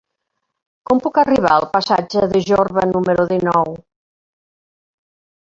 Com 0.89 1.01
puc 1.03 1.19
arribar 1.23 1.51
al 1.55 1.67
passatge 1.75 2.23
de 2.33 2.41
Jorba 2.47 2.87
número 2.95 3.27
dinou? 3.35 3.71